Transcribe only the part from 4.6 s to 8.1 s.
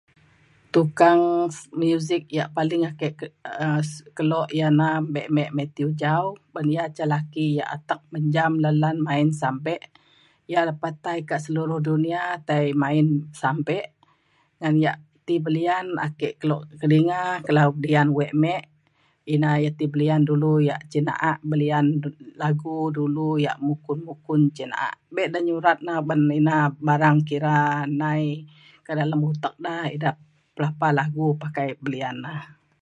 na mbe Mathew Jau ban ia’ laki yak atek